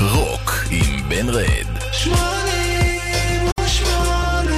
[0.00, 1.92] רוק עם בן רד.
[1.92, 4.50] שמונים ושמונה.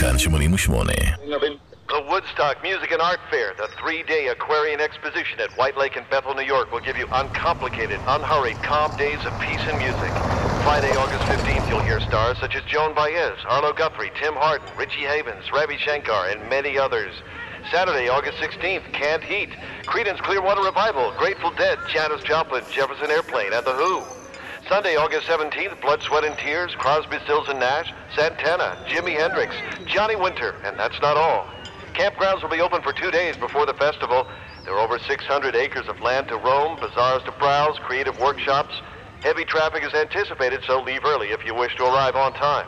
[0.00, 0.92] כאן שמונים ושמונה.
[1.88, 6.34] The Woodstock Music and Art Fair, the three-day Aquarian Exposition at White Lake in Bethel,
[6.34, 10.12] New York, will give you uncomplicated, unhurried, calm days of peace and music.
[10.66, 15.06] Friday, August 15th, you'll hear stars such as Joan Baez, Arlo Guthrie, Tim Hardin, Richie
[15.14, 17.14] Havens, Ravi Shankar, and many others.
[17.70, 19.48] Saturday, August 16th, Canned Heat,
[19.86, 24.02] Creedence Clearwater Revival, Grateful Dead, Janis Joplin, Jefferson Airplane, and The Who.
[24.68, 29.54] Sunday, August 17th, Blood, Sweat, and Tears, Crosby, Stills, and Nash, Santana, Jimi Hendrix,
[29.86, 31.46] Johnny Winter, and that's not all.
[31.94, 34.26] Campgrounds will be open for two days before the festival.
[34.64, 38.74] There are over 600 acres of land to roam, bazaars to browse, creative workshops.
[39.22, 42.66] Heavy traffic is anticipated, so leave early if you wish to arrive on time.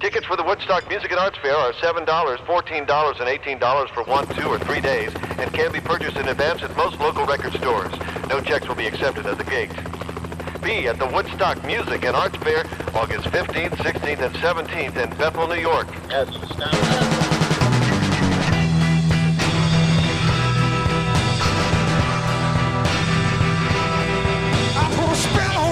[0.00, 2.40] Tickets for the Woodstock Music and Arts Fair are $7, $14,
[2.78, 6.76] and $18 for one, two, or three days and can be purchased in advance at
[6.76, 7.92] most local record stores.
[8.28, 9.72] No checks will be accepted at the gate.
[10.62, 15.48] Be at the Woodstock Music and Arts Fair August 15th, 16th, and 17th in Bethel,
[15.48, 15.86] New York.
[16.08, 16.24] I
[24.94, 25.65] put a spell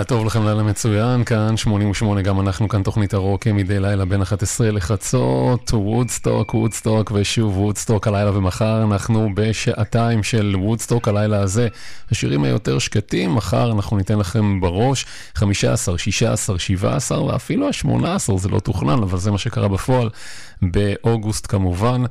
[0.00, 4.22] לילה טוב לכם, לילה מצוין, כאן 88, גם אנחנו כאן תוכנית הרוק מדי לילה בין
[4.22, 11.68] 11 לחצות, וודסטוק, וודסטוק ושוב וודסטוק הלילה ומחר אנחנו בשעתיים של וודסטוק הלילה הזה.
[12.10, 18.60] השירים היותר שקטים, מחר אנחנו ניתן לכם בראש 15, 16, 17 ואפילו ה-18, זה לא
[18.60, 20.10] תוכנן, אבל זה מה שקרה בפועל
[20.62, 22.02] באוגוסט כמובן.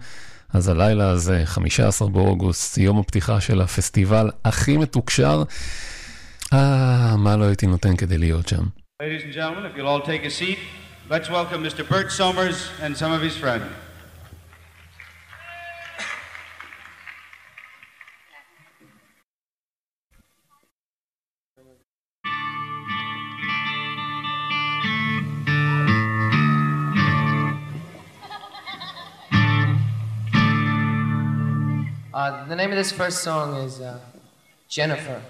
[0.54, 5.44] אז הלילה הזה, 15 באוגוסט, יום הפתיחה של הפסטיבל הכי מתוקשר.
[6.53, 8.65] אה, מה לא הייתי נותן כדי להיות שם.
[9.03, 10.59] Ladies and gentlemen, if you'll all take a seat,
[11.11, 11.83] let's welcome Mr.
[11.91, 13.65] Bert Somers and some of his friends.
[32.15, 33.99] Uh, the name of this first song is uh,
[34.69, 35.21] Jennifer.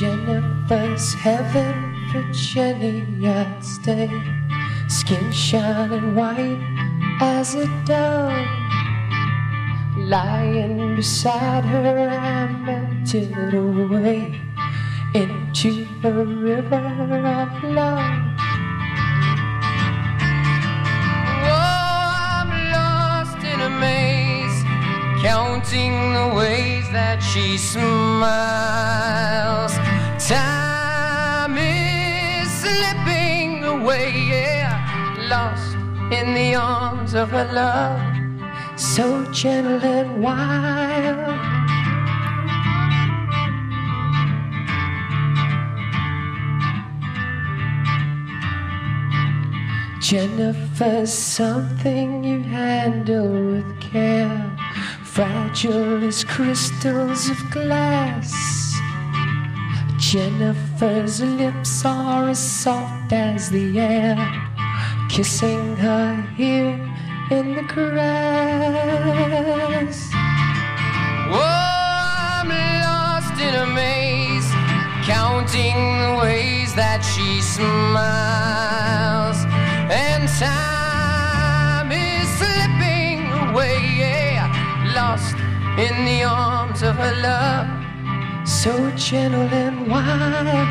[0.00, 4.08] Jennifer's heaven for Jenny, I'd.
[4.88, 6.58] Skin shining white
[7.20, 8.46] as a dove.
[9.98, 14.40] Lying beside her, I melted away
[15.12, 18.22] into a river of love.
[21.44, 24.64] Oh, I'm lost in a maze,
[25.20, 29.10] counting the ways that she smiles.
[30.30, 35.74] Time is slipping away, yeah, lost
[36.12, 38.00] in the arms of her love
[38.76, 41.36] so gentle and wild.
[50.00, 54.56] Jennifer's something you handle with care,
[55.02, 58.59] fragile as crystals of glass.
[60.10, 64.16] Jennifer's lips are as soft as the air,
[65.08, 66.80] kissing her here
[67.30, 68.00] in the grass.
[71.30, 74.50] Oh, I'm lost in a maze,
[75.06, 78.66] counting the ways that she smiles,
[79.94, 84.50] and time is slipping away, yeah,
[84.92, 85.36] lost
[85.78, 87.79] in the arms of her love,
[88.62, 90.68] so gentle and wild.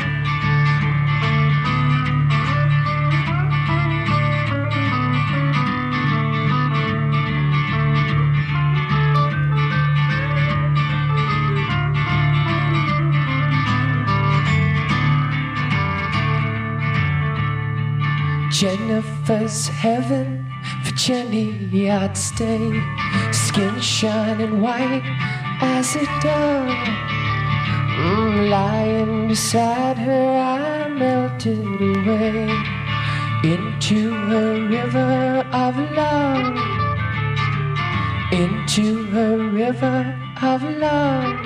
[18.52, 20.46] Jennifer's heaven
[20.84, 22.84] for Jenny I'd stay
[23.32, 25.02] Skin shining white
[25.60, 27.09] as a dove
[28.48, 32.48] Lying beside her I melted away
[33.44, 36.56] Into a river of love
[38.32, 41.36] Into a river of love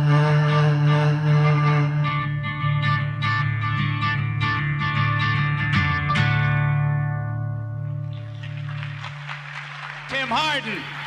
[10.60, 10.97] Tim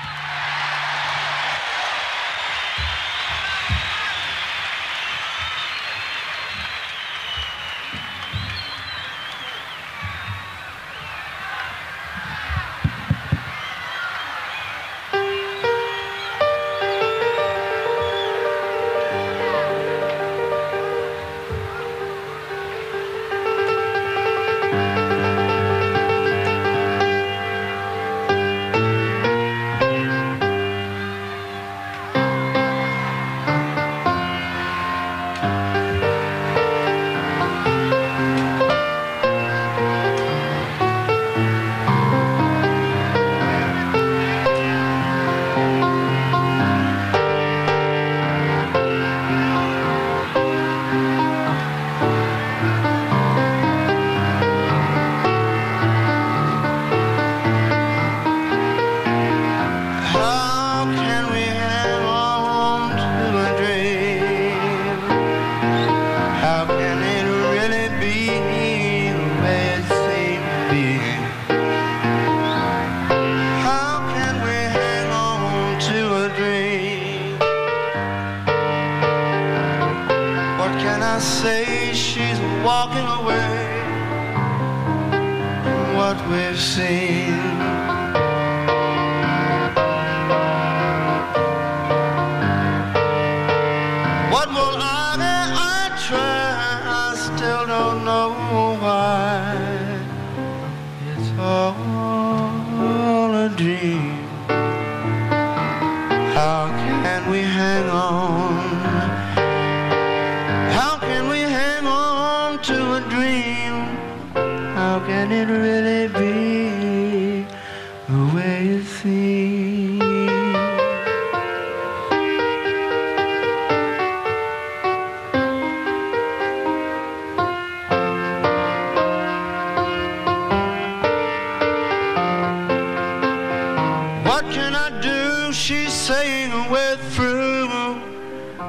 [136.81, 138.01] we're through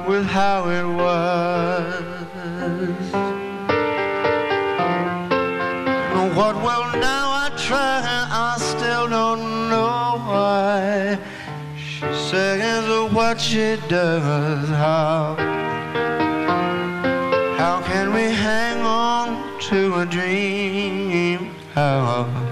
[0.07, 2.03] with how it was.
[6.37, 8.01] What will now I try?
[8.45, 11.17] I still don't know why.
[11.77, 14.69] She says what she does.
[14.69, 15.35] How?
[17.57, 21.55] How can we hang on to a dream?
[21.73, 22.42] How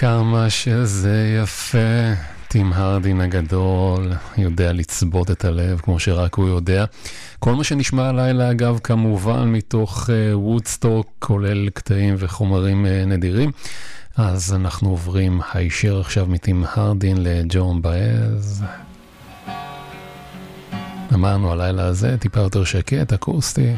[0.00, 2.12] כמה שזה יפה.
[2.48, 6.84] טים הרדין הגדול יודע לצבות את הלב כמו שרק הוא יודע.
[7.38, 13.50] כל מה שנשמע הלילה, אגב, כמובן מתוך וודסטוק, uh, כולל קטעים וחומרים uh, נדירים.
[14.16, 18.64] אז אנחנו עוברים הישר עכשיו מטים הרדין לג'ון באז.
[21.14, 23.74] אמרנו הלילה הזה טיפה יותר שקט, אקוסטי.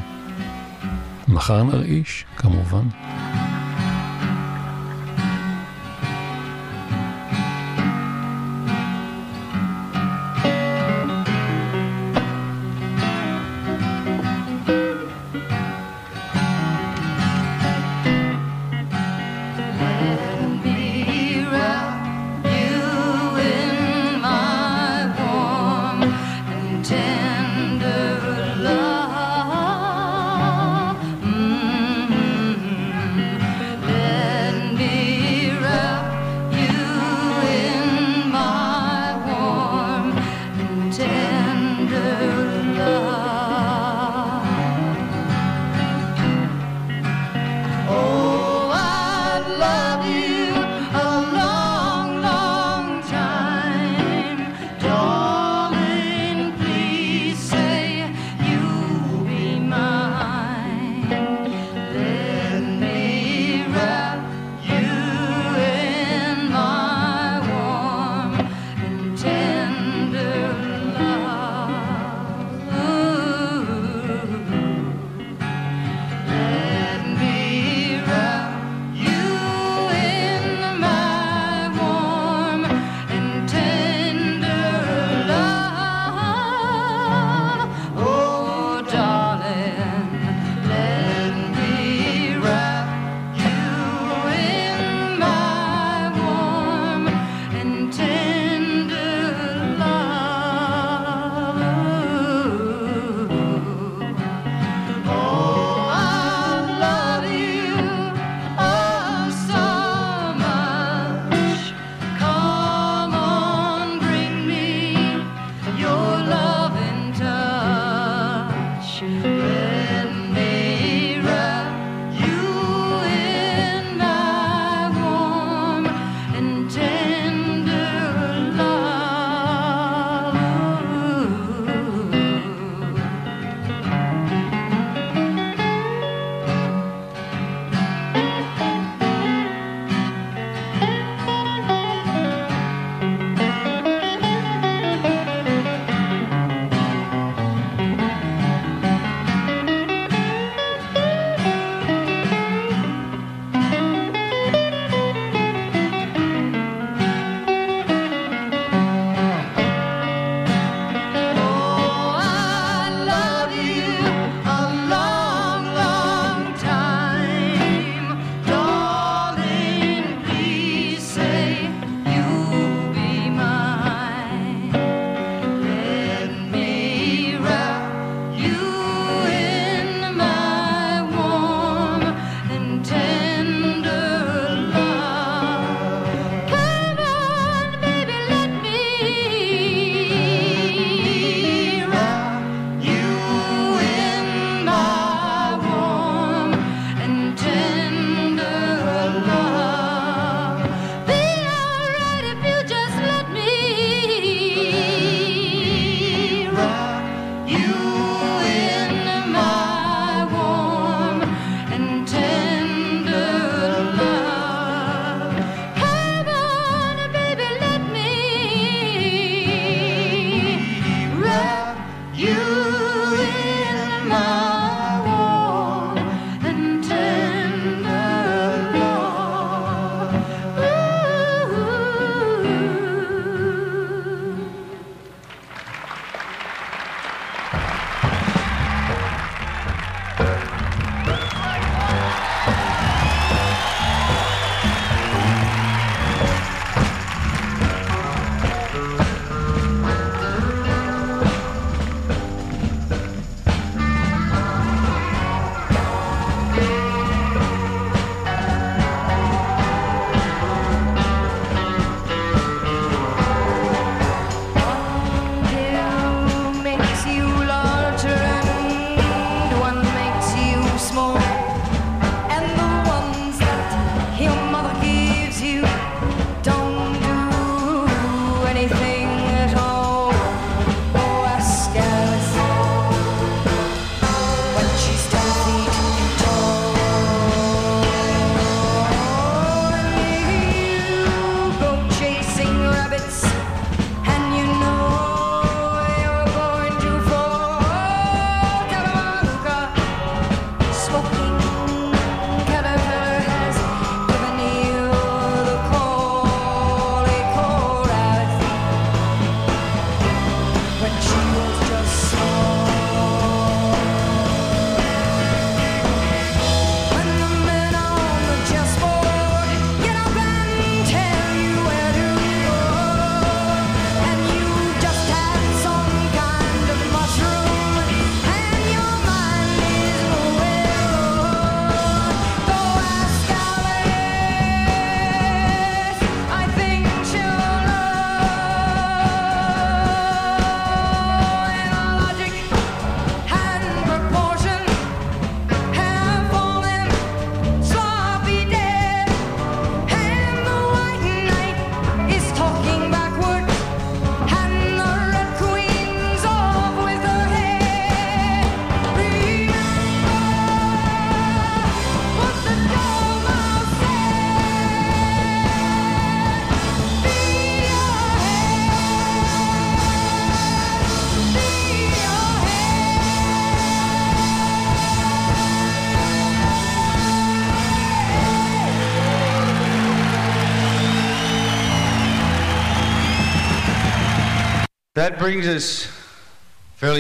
[1.29, 2.85] מחר נרעיש, כמובן.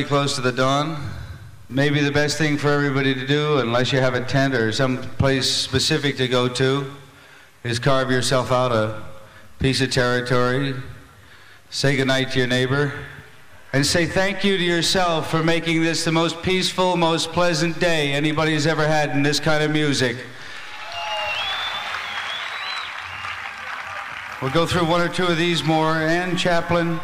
[0.04, 1.10] Close to the dawn.
[1.68, 4.98] Maybe the best thing for everybody to do, unless you have a tent or some
[5.18, 6.90] place specific to go to,
[7.62, 9.02] is carve yourself out a
[9.58, 10.74] piece of territory,
[11.70, 12.92] say goodnight to your neighbor,
[13.72, 18.12] and say thank you to yourself for making this the most peaceful, most pleasant day
[18.12, 20.16] anybody's ever had in this kind of music.
[24.42, 25.92] We'll go through one or two of these more.
[25.94, 26.98] Ann Chaplin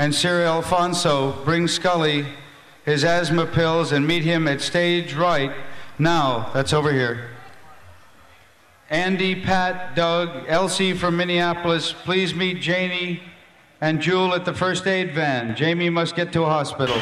[0.00, 2.24] and Sir Alfonso bring Scully
[2.86, 5.52] his asthma pills and meet him at stage right
[5.98, 6.48] now.
[6.54, 7.28] That's over here.
[8.88, 13.20] Andy, Pat, Doug, Elsie from Minneapolis, please meet Janie
[13.82, 15.54] and Jewel at the first aid van.
[15.54, 16.96] Jamie must get to a hospital.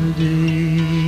[0.00, 0.99] For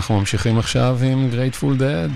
[0.00, 2.08] אנחנו ממשיכים עכשיו עם גרייטפול דד.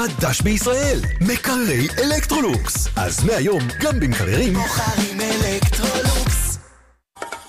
[0.00, 2.88] ועכשיו חדש בישראל, מקררי אלקטרולוקס.
[2.96, 6.58] אז מהיום גם במקררים בוחרים אלקטרולוקס.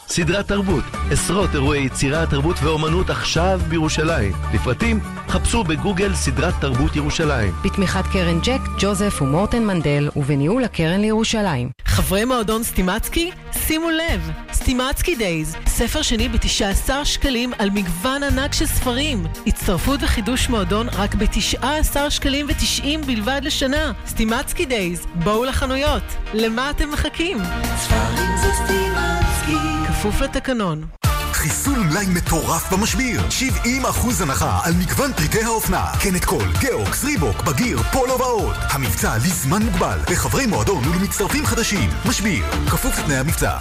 [0.08, 4.34] סדרת תרבות, עשרות אירועי יצירה, תרבות ואומנות עכשיו בירושלים.
[4.54, 7.54] לפרטים, חפשו בגוגל סדרת תרבות ירושלים.
[7.66, 11.70] בתמיכת קרן ג'ק, ג'וזף ומורטן מנדל, ובניהול הקרן לירושלים.
[12.02, 13.32] חברי מועדון סטימצקי,
[13.68, 19.26] שימו לב, סטימצקי דייז, ספר שני ב-19 שקלים על מגוון ענק של ספרים.
[19.48, 23.92] הצטרפות וחידוש מועדון רק ב-19 שקלים ו-90 בלבד לשנה.
[24.08, 26.04] סטימצקי דייז, בואו לחנויות.
[26.34, 27.38] למה אתם מחכים?
[27.78, 29.88] ספרים זה סטימצקי.
[29.88, 31.01] כפוף לתקנון.
[31.42, 33.22] חיסול מלאי מטורף במשביר.
[33.64, 35.86] 70% הנחה על מגוון פריטי האופנה.
[36.04, 41.90] קנט קול, גאוקס, ריבוק, בגיר, פולו ועוד המבצע לזמן מוגבל לחברי מועדון ולמצטרפים חדשים.
[42.10, 43.58] משביר, כפוף לתנאי המבצע.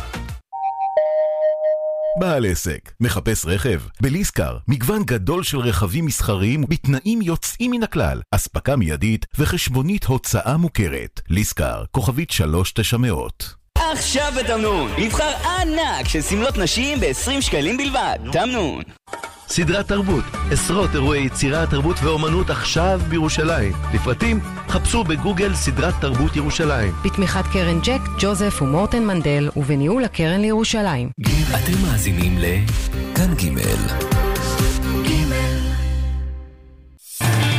[2.20, 3.80] בעל עסק, מחפש רכב?
[4.00, 11.20] בליסקר, מגוון גדול של רכבים מסחריים בתנאים יוצאים מן הכלל, אספקה מיידית וחשבונית הוצאה מוכרת.
[11.28, 13.59] ליסקר, כוכבית 3900
[13.92, 18.18] עכשיו בתמנון, מבחר ענק של שמלות נשים ב-20 שקלים בלבד.
[18.32, 18.82] תמנון.
[19.48, 23.72] סדרת תרבות, עשרות אירועי יצירה, תרבות ואומנות עכשיו בירושלים.
[23.94, 26.92] לפרטים, חפשו בגוגל סדרת תרבות ירושלים.
[27.04, 31.10] בתמיכת קרן ג'ק, ג'וזף ומורטן מנדל, ובניהול הקרן לירושלים.
[31.54, 33.60] אתם מאזינים לכאן ג'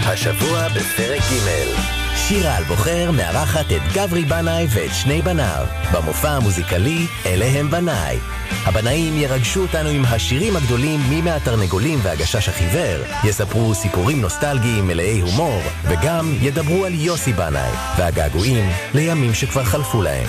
[0.06, 7.46] השבוע בפרק ג' שירה אלבוחר מארחת את גברי בנאי ואת שני בניו במופע המוזיקלי אלה
[7.46, 8.20] הם בניי.
[8.66, 15.62] הבנאים ירגשו אותנו עם השירים הגדולים מי מהתרנגולים והגשש החיוור, יספרו סיפורים נוסטלגיים מלאי הומור,
[15.84, 20.28] וגם ידברו על יוסי בנאי והגעגועים לימים שכבר חלפו להם.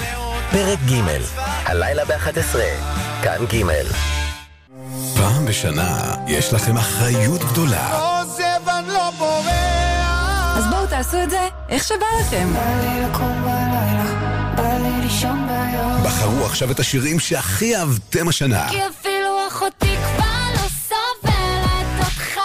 [0.50, 1.00] פרק ג'
[1.66, 2.56] הלילה ב-11,
[3.22, 3.62] כאן ג'
[5.16, 8.11] פעם בשנה יש לכם אחריות גדולה.
[10.92, 12.48] תעשו את זה איך שבא לכם.
[16.04, 18.68] בחרו עכשיו את השירים שהכי אהבתם השנה.
[18.70, 22.40] כי אפילו אחותי כבר לא סובלת אותך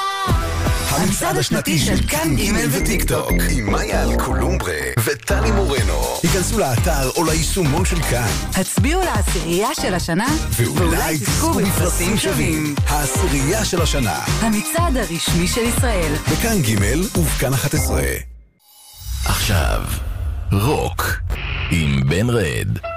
[0.89, 2.41] המצעד השנתי של כאן ג'
[2.71, 4.73] וטיק טוק עם מאיה אלקולומברה
[5.03, 6.03] וטלי מורנו.
[6.23, 12.75] היכנסו לאתר או ליישומון של כאן הצביעו לעשירייה של השנה, ואולי תזכו בפרסים שווים.
[12.87, 16.13] העשירייה של השנה המצעד הרשמי של ישראל.
[16.31, 18.01] בכאן ג' ובכאן 11.
[19.29, 19.81] עכשיו,
[20.51, 21.19] רוק
[21.71, 22.96] עם בן רד.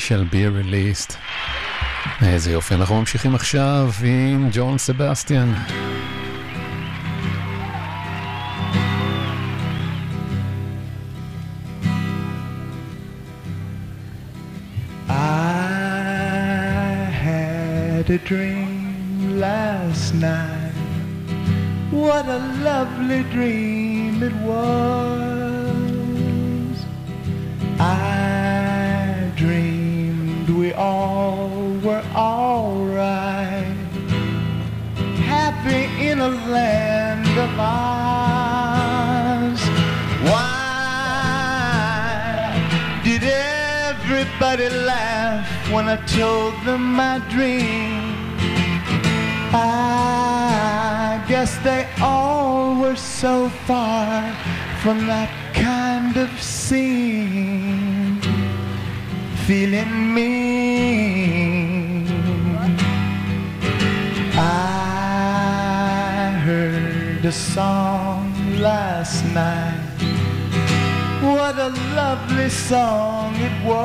[0.00, 1.14] shall be released.
[2.22, 5.52] איזה יופי, אנחנו ממשיכים עכשיו עם ג'ון סבסטיאן.
[18.10, 18.59] a dream
[71.50, 73.80] What a lovely song it was.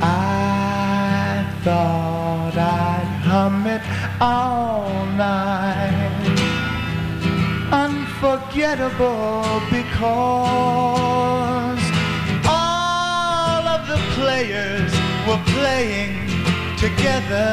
[0.00, 3.82] I thought I'd hum it
[4.20, 4.88] all
[5.28, 6.38] night.
[7.84, 9.44] Unforgettable
[9.78, 11.82] because
[12.48, 14.92] all of the players
[15.26, 16.14] were playing
[16.78, 17.48] together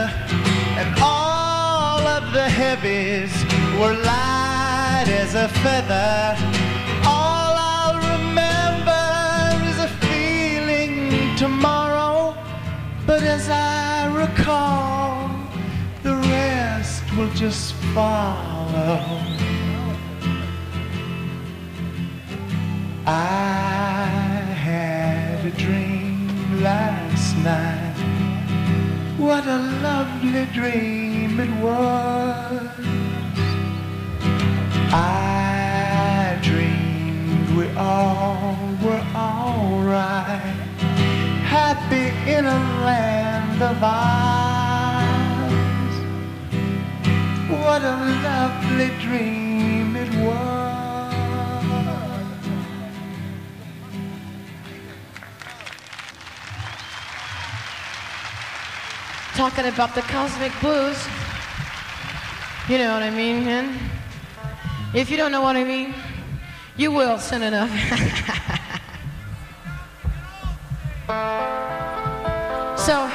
[0.80, 3.34] and all of the heavies
[3.80, 4.43] were light
[5.36, 6.36] a feather.
[7.06, 12.38] All I'll remember is a feeling tomorrow,
[13.08, 15.32] but as I recall,
[16.04, 19.00] the rest will just follow.
[23.08, 24.06] I
[24.68, 27.96] had a dream last night.
[29.18, 33.03] What a lovely dream it was.
[34.96, 40.54] I dreamed we all were alright.
[41.50, 45.04] Happy in a land of ours.
[47.50, 51.14] What a lovely dream it was.
[59.36, 61.04] Talking about the cosmic blues.
[62.70, 63.80] You know what I mean, and
[64.94, 65.94] if you don't know what I mean,
[66.78, 67.70] you will soon enough.
[72.78, 73.10] so,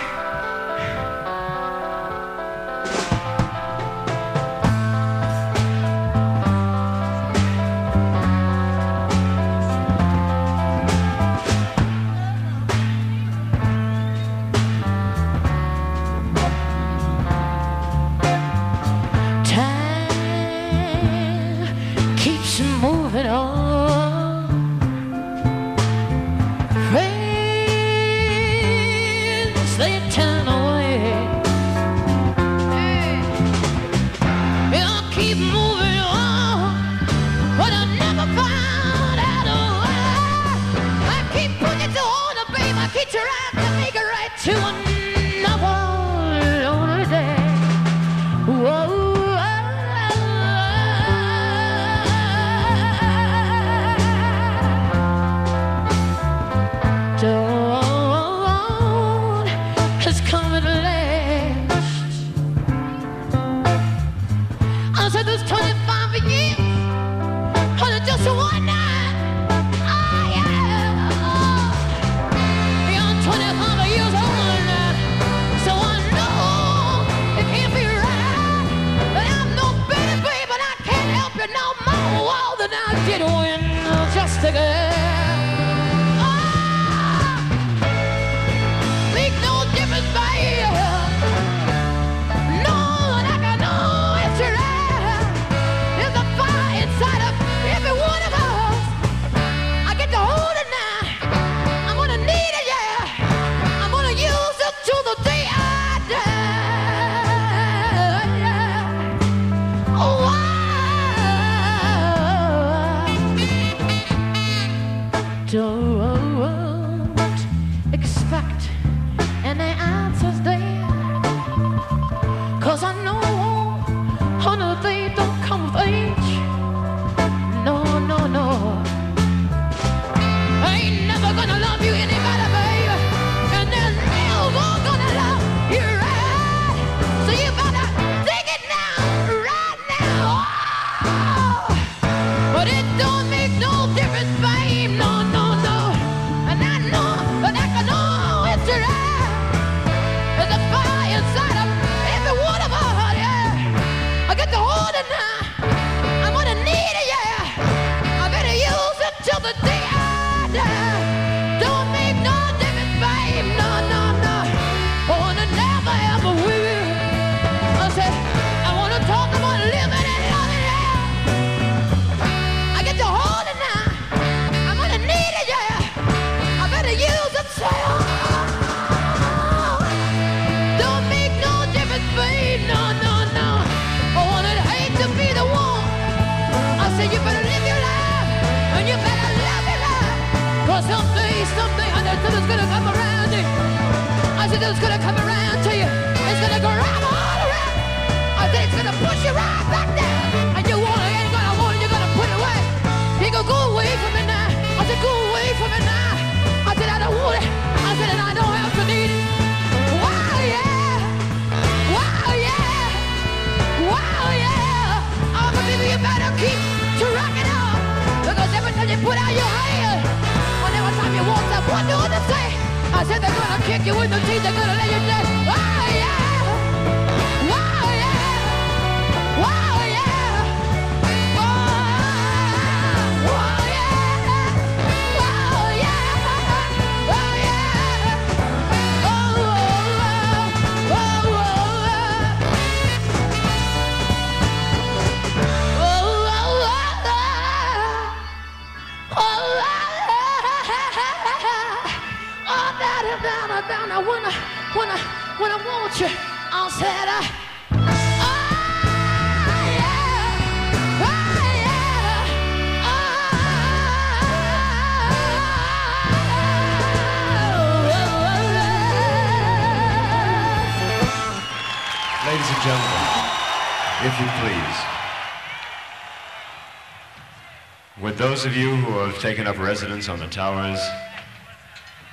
[278.18, 280.80] those of you who have taken up residence on the towers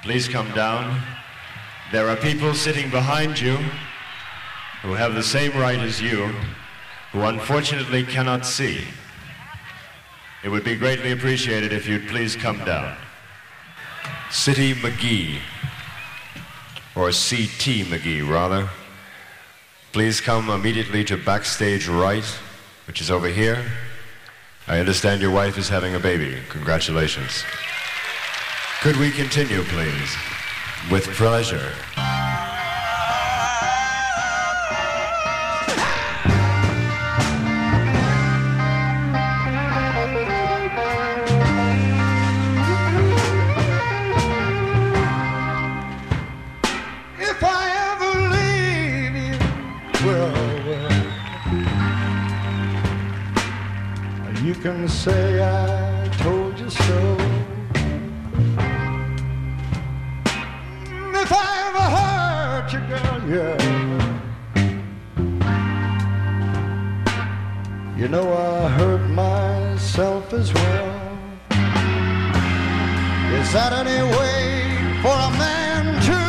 [0.04, 1.02] please come down?
[1.92, 3.58] There are people sitting behind you
[4.84, 6.28] who have the same right as you,
[7.12, 8.84] who unfortunately cannot see.
[10.44, 12.96] It would be greatly appreciated if you'd please come down.
[14.30, 15.40] City McGee,
[16.96, 18.70] or CT McGee, rather.
[19.92, 22.26] Please come immediately to backstage right,
[22.86, 23.66] which is over here.
[24.68, 26.38] I understand your wife is having a baby.
[26.50, 27.44] Congratulations.
[28.82, 30.16] Could we continue, please?
[30.90, 31.72] With pleasure.
[54.66, 57.18] Can say I told you so.
[61.24, 63.58] If I ever hurt you, girl, yeah.
[67.96, 70.90] You know I hurt myself as well.
[73.40, 74.42] Is that any way
[75.04, 76.22] for a man to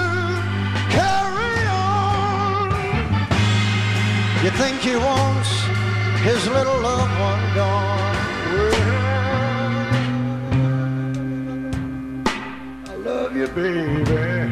[0.98, 2.68] carry on?
[4.44, 5.50] You think he wants
[6.22, 6.85] his little
[13.56, 14.45] baby,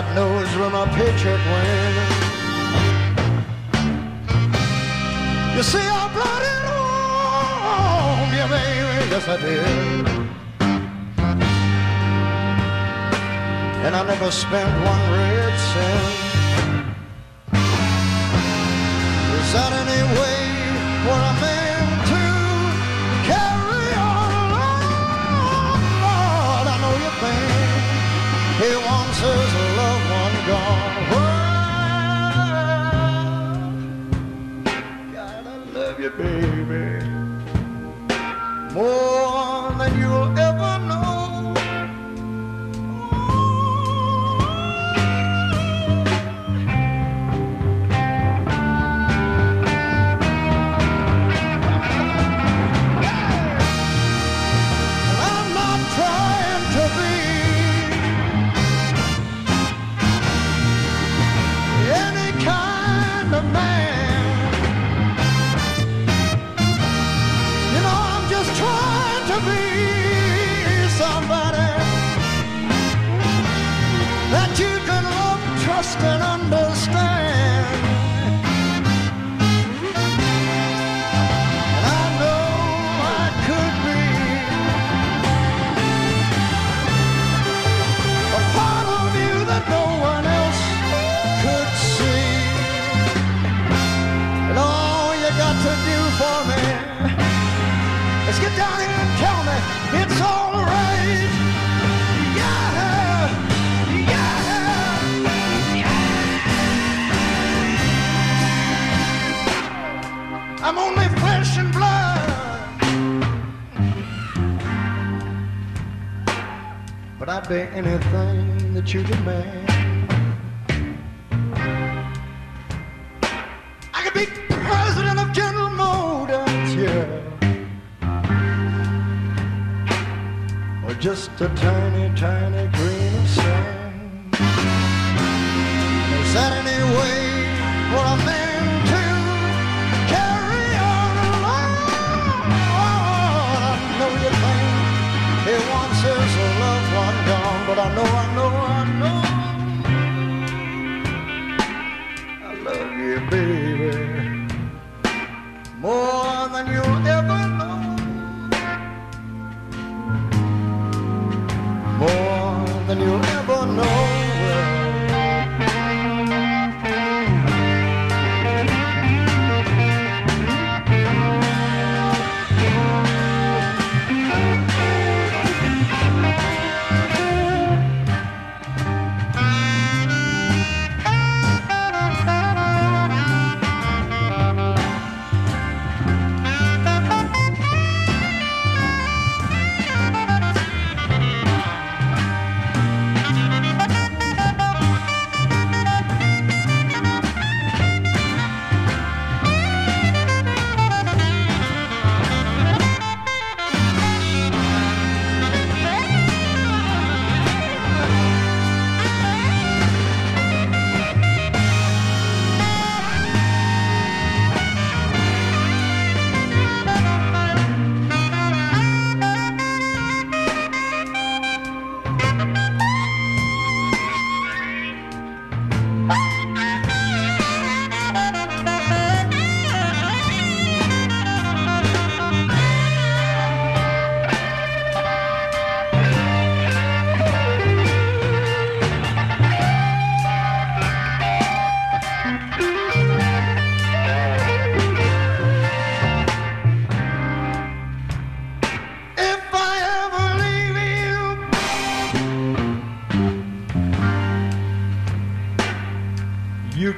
[0.00, 1.96] God knows where my paycheck went.
[5.54, 10.08] You see, I brought it home, yeah, baby, yes I did.
[13.84, 16.19] And I never spent one red cent.
[36.20, 37.06] Baby,
[38.74, 39.19] more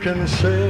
[0.03, 0.62] can say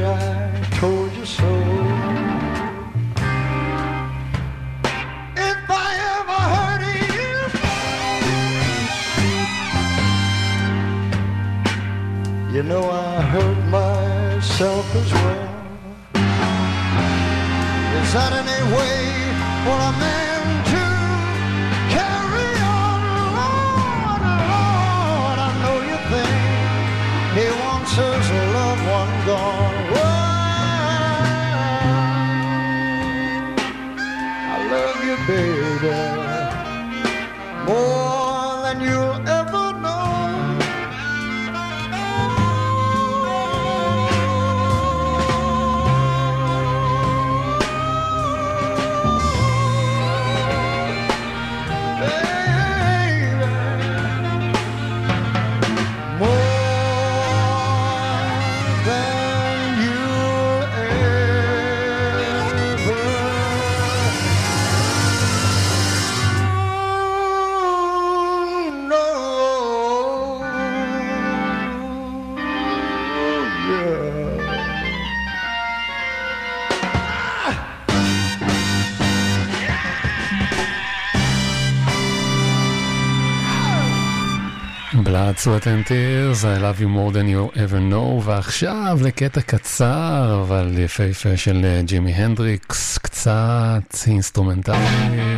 [85.43, 90.79] Sweat and Tears, I love you more than you ever know, ועכשיו לקטע קצר אבל
[90.79, 95.37] יפהפה של אה, ג'ימי הנדריקס, קצת אינסטרומנטלי,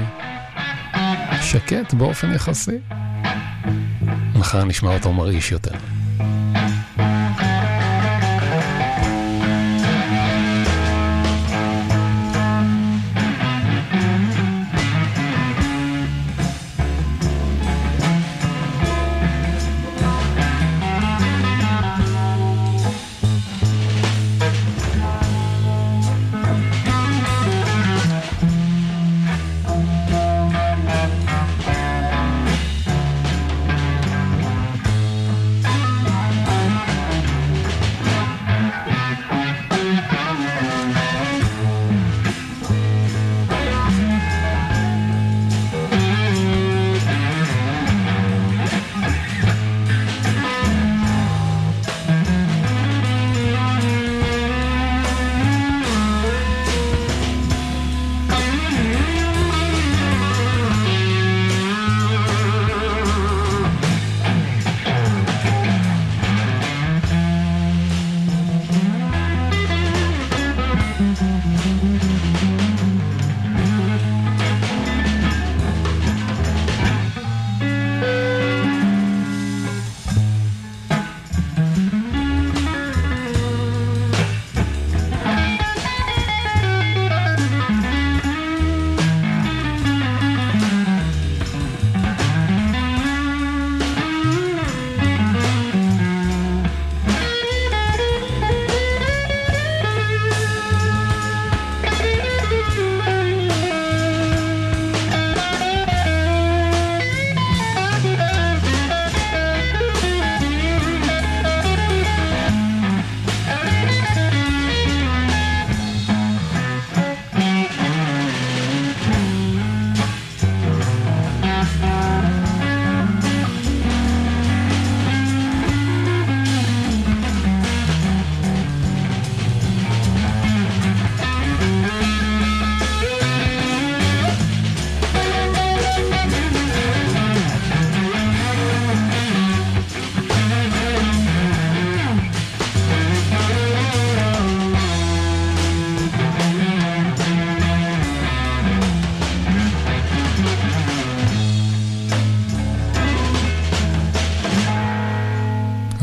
[1.43, 2.79] שקט באופן יחסי.
[4.35, 5.75] מחר נשמע אותו מרעיש יותר.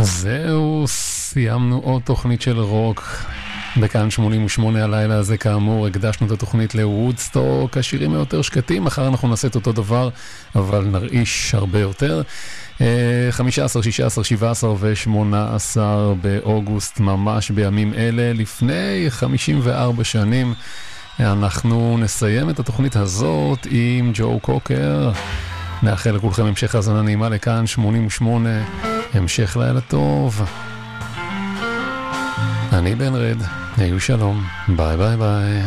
[0.03, 3.25] זהו, סיימנו עוד תוכנית של רוק.
[3.77, 9.47] בכאן 88 הלילה הזה כאמור הקדשנו את התוכנית לוודסטוק, השירים היותר שקטים, מחר אנחנו נעשה
[9.47, 10.09] את אותו דבר,
[10.55, 12.21] אבל נרעיש הרבה יותר.
[13.31, 15.77] 15, 16, 17 ו-18
[16.21, 20.53] באוגוסט, ממש בימים אלה, לפני 54 שנים.
[21.19, 25.11] אנחנו נסיים את התוכנית הזאת עם ג'ו קוקר.
[25.83, 28.49] נאחל לכולכם המשך האזנה נעימה לכאן 88,
[29.13, 30.41] המשך לילה טוב.
[32.73, 33.37] אני בן רד,
[33.77, 35.61] היו שלום, ביי ביי ביי.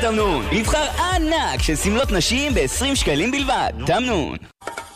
[0.00, 0.84] בתמנון, מבחר
[1.14, 3.72] ענק של שמלות נשים ב-20 שקלים בלבד.
[3.86, 4.36] תמנון.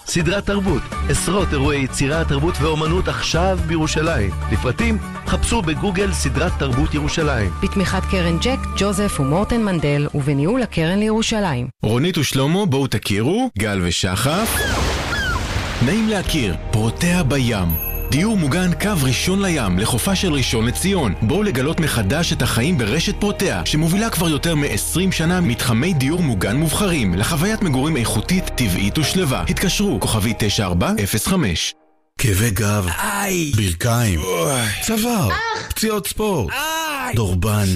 [0.06, 4.30] סדרת תרבות, עשרות אירועי יצירה, תרבות ואומנות עכשיו בירושלים.
[4.52, 7.50] לפרטים, חפשו בגוגל סדרת תרבות ירושלים.
[7.62, 11.68] בתמיכת קרן ג'ק, ג'וזף ומורטן מנדל, ובניהול הקרן לירושלים.
[11.82, 14.56] רונית ושלמה, בואו תכירו, גל ושחף.
[15.86, 17.93] נעים להכיר, פרוטאה בים.
[18.14, 21.14] דיור מוגן קו ראשון לים לחופה של ראשון לציון.
[21.22, 26.56] בואו לגלות מחדש את החיים ברשת פרוטאה, שמובילה כבר יותר מ-20 שנה מתחמי דיור מוגן
[26.56, 29.44] מובחרים, לחוויית מגורים איכותית, טבעית ושלווה.
[29.48, 31.83] התקשרו, כוכבי 9405.
[32.24, 32.86] כאבי גב,
[33.56, 34.20] ברכיים,
[34.82, 35.28] צוואר,
[35.68, 36.54] פציעות ספורט,
[37.14, 37.66] דורבן,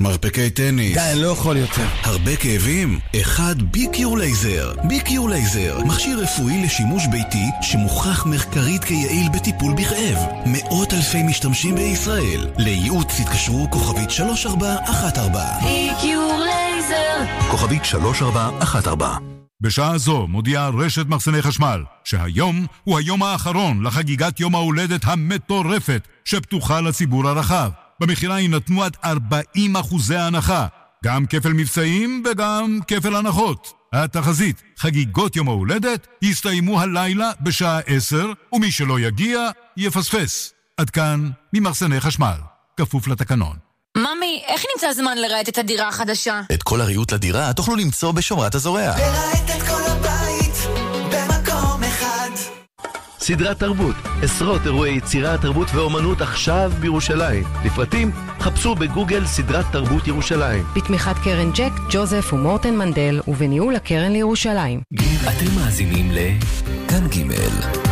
[0.00, 0.94] מרפקי טניס.
[0.94, 1.86] די, אני לא יכול יותר.
[2.02, 2.98] הרבה כאבים?
[3.20, 4.72] אחד ביקיור לייזר.
[4.84, 10.18] ביקיור לייזר, מכשיר רפואי לשימוש ביתי שמוכח מחקרית כיעיל בטיפול בכאב.
[10.46, 12.46] מאות אלפי משתמשים בישראל.
[12.58, 15.68] לייעוץ התקשרו כוכבית 3414.
[15.68, 17.48] איקיור לייזר.
[17.50, 19.33] כוכבית 3414
[19.64, 26.80] בשעה זו מודיעה רשת מחסני חשמל שהיום הוא היום האחרון לחגיגת יום ההולדת המטורפת שפתוחה
[26.80, 27.70] לציבור הרחב.
[28.00, 30.66] במכירה יינתנו עד 40 אחוזי הנחה,
[31.04, 33.72] גם כפל מבצעים וגם כפל הנחות.
[33.92, 39.40] התחזית, חגיגות יום ההולדת יסתיימו הלילה בשעה 10, ומי שלא יגיע,
[39.76, 40.52] יפספס.
[40.76, 42.38] עד כאן ממחסני חשמל,
[42.76, 43.56] כפוף לתקנון.
[43.96, 46.40] ממי, איך נמצא זמן לרהט את הדירה החדשה?
[46.54, 48.92] את כל הריהוט לדירה תוכלו למצוא בשומרת הזורע.
[53.18, 57.44] סדרת תרבות, עשרות אירועי יצירה, תרבות ואומנות עכשיו בירושלים.
[57.64, 60.64] לפרטים, חפשו בגוגל סדרת תרבות ירושלים.
[60.76, 64.80] בתמיכת קרן ג'ק, ג'וזף ומורטן מנדל, ובניהול הקרן לירושלים.
[65.28, 67.83] אתם מאזינים לכאן ג'